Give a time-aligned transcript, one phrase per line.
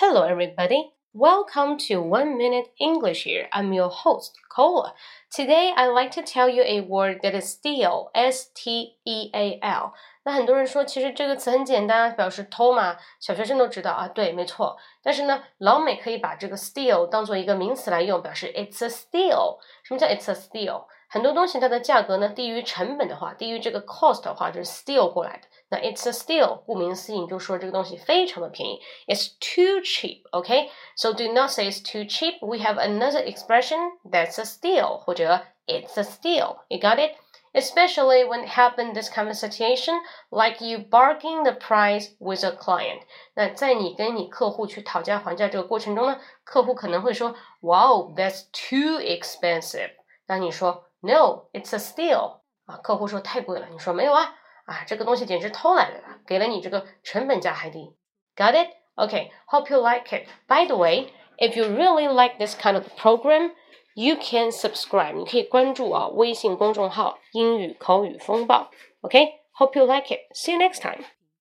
[0.00, 0.92] Hello, everybody.
[1.12, 3.48] Welcome to One Minute English here.
[3.52, 4.94] I'm your host, Cola.
[5.30, 9.58] Today, I'd like to tell you a word that is steal, S T E A
[9.60, 9.92] L.
[10.24, 14.08] 那很多人说，其实这个词很简单，表示偷嘛，小学生都知道啊。
[14.08, 14.76] 对，没错。
[15.02, 19.58] 但是呢，老美可以把这个 steal 当做一个名词来用，表示 it's a steal。
[19.82, 20.84] 什么叫 it's a steal？
[21.08, 25.48] 很多东西它的价格呢低于成本的话，低于这个 cost 的话，就是 steal 过来的。
[25.68, 32.38] 那 it's a steal，顾名思义就说这个东西非常的便宜，it's too cheap。OK，so do not say it's too cheap.
[32.44, 36.58] We have another expression that's a steal，或者 it's a steal.
[36.68, 37.14] You got it?
[37.52, 42.52] Especially when it happen this kind of situation, like you bargain the price with a
[42.52, 43.00] client。
[43.34, 49.90] 那在你跟你客户去讨价还价这个过程中呢，客户可能会说，Wow, that's too expensive。
[50.28, 54.36] 那你说 No, it's a steal 啊，客户说太贵了，你说没有啊，
[54.66, 57.96] 啊，这个东西简直偷来的，给了你这个成本价还低。
[58.36, 58.70] Got it?
[58.96, 60.28] Okay, hope you like it.
[60.46, 61.08] By the way,
[61.38, 63.52] if you really like this kind of program,
[63.94, 65.14] you can subscribe.
[65.14, 68.70] 你可以关注啊微信公众号英语口语风暴。
[69.02, 70.20] Okay, hope you like it.
[70.34, 71.04] See you next time.